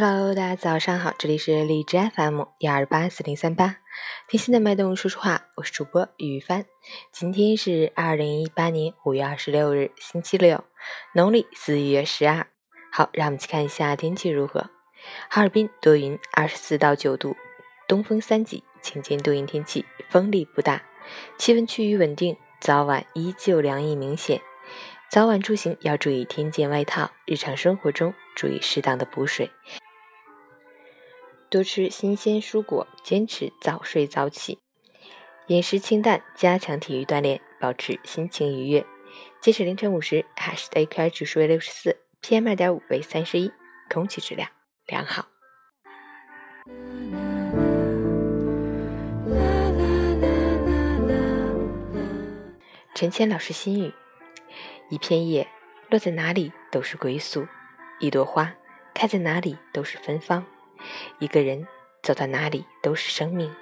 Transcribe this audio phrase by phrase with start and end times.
[0.00, 3.78] Hello，大家早上好，这里是荔枝 FM 幺二八四零三八，
[4.28, 6.64] 听心的脉动说说话，我是主播雨帆。
[7.10, 10.62] 今天是二零一八年五月二十六日，星期六，
[11.16, 12.46] 农历四月十二。
[12.92, 14.70] 好，让我们去看一下天气如何。
[15.28, 17.36] 哈尔滨多云，二十四到九度，
[17.88, 20.80] 东风三级，晴间多云天气，风力不大，
[21.38, 24.40] 气温趋于稳定，早晚依旧凉意明显。
[25.10, 29.50] 早晚出行要注意添件外套，日常生活中注意适当的补水，
[31.50, 34.58] 多吃新鲜蔬果，坚持早睡早起，
[35.46, 38.84] 饮食清淡，加强体育锻炼，保持心情愉悦。
[39.40, 43.50] 截止凌晨五时，海市的 AQI 指数为六十四，PM 二点五为三十一，
[43.88, 44.50] 空气质量
[44.86, 45.26] 良好。
[52.94, 53.94] 陈谦老师心语。
[54.90, 55.46] 一片叶
[55.88, 57.46] 落在哪里都是归宿，
[58.00, 58.54] 一朵花
[58.92, 60.44] 开在哪里都是芬芳，
[61.18, 61.66] 一个人
[62.02, 63.54] 走到哪里都是生命。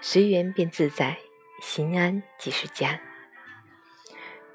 [0.00, 1.18] 随缘便自在，
[1.60, 3.00] 心安即是家。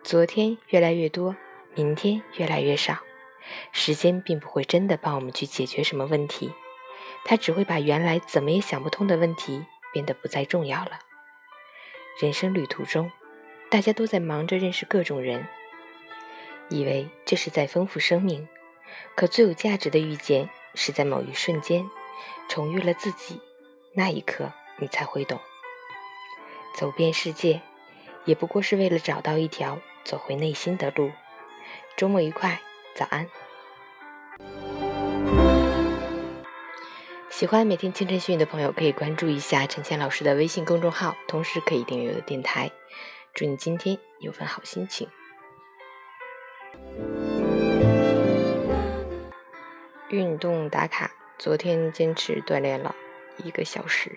[0.03, 1.35] 昨天越来越多，
[1.75, 2.99] 明天越来越少。
[3.71, 6.53] 时间并不会真的帮我们去解决什么问题，
[7.25, 10.99] 它只会把原来怎么也想不通的问题变得不再重要了。
[12.21, 13.11] 人生旅途中，
[13.69, 15.45] 大家都在忙着认识各种人。
[16.69, 18.47] 以为这是在丰富生命，
[19.15, 21.89] 可最有价值的遇见是在某一瞬间，
[22.47, 23.41] 重遇了自己，
[23.93, 25.39] 那一刻你才会懂。
[26.75, 27.61] 走遍世界，
[28.25, 31.11] 也不过是为了找到一条走回内心的路。
[31.95, 32.61] 周末愉快，
[32.95, 33.27] 早安。
[37.29, 42.71] 喜欢每天清晨训的朋友，可以关注一下陈倩老师的微信公众号，同时可以订阅我的电台。
[43.33, 45.07] 祝你今天有份好心情。
[50.13, 51.09] 运动打卡，
[51.39, 52.93] 昨天坚持锻炼了
[53.37, 54.15] 一个小时。